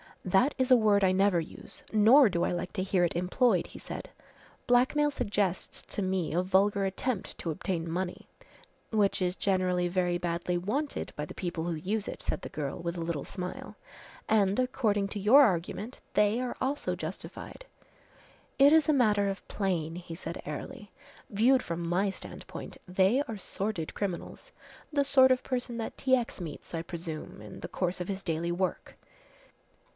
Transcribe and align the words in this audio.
"That 0.25 0.53
is 0.57 0.69
a 0.71 0.75
word 0.77 1.03
I 1.03 1.11
never 1.11 1.39
use, 1.39 1.83
nor 1.91 2.27
do 2.29 2.43
I 2.43 2.49
like 2.51 2.73
to 2.73 2.83
hear 2.83 3.03
it 3.03 3.15
employed," 3.15 3.67
he 3.67 3.79
said. 3.79 4.09
"Blackmail 4.67 5.11
suggests 5.11 5.83
to 5.95 6.01
me 6.03 6.33
a 6.33 6.41
vulgar 6.43 6.85
attempt 6.85 7.37
to 7.39 7.49
obtain 7.51 7.89
money." 7.89 8.27
"Which 8.91 9.19
is 9.21 9.35
generally 9.35 9.87
very 9.87 10.19
badly 10.19 10.57
wanted 10.57 11.11
by 11.15 11.25
the 11.25 11.33
people 11.35 11.65
who 11.65 11.73
use 11.73 12.07
it," 12.07 12.21
said 12.23 12.41
the 12.41 12.49
girl, 12.49 12.79
with 12.79 12.97
a 12.97 13.01
little 13.01 13.23
smile, 13.25 13.75
"and, 14.29 14.59
according 14.59 15.07
to 15.09 15.19
your 15.19 15.41
argument, 15.43 15.99
they 16.15 16.39
are 16.39 16.57
also 16.61 16.95
justified." 16.95 17.65
"It 18.59 18.73
is 18.73 18.89
a 18.89 18.93
matter 18.93 19.27
of 19.29 19.47
plane," 19.47 19.95
he 19.95 20.15
said 20.15 20.41
airily. 20.45 20.91
"Viewed 21.29 21.61
from 21.63 21.87
my 21.87 22.09
standpoint, 22.11 22.77
they 22.87 23.21
are 23.27 23.37
sordid 23.37 23.93
criminals 23.95 24.51
the 24.93 25.03
sort 25.03 25.31
of 25.31 25.43
person 25.43 25.77
that 25.77 25.97
T. 25.97 26.15
X. 26.15 26.39
meets, 26.41 26.73
I 26.75 26.81
presume, 26.83 27.41
in 27.41 27.59
the 27.59 27.67
course 27.67 27.99
of 28.01 28.07
his 28.07 28.23
daily 28.23 28.51
work. 28.51 28.97